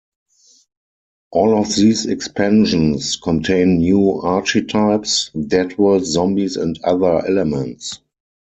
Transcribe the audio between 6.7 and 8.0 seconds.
other elements.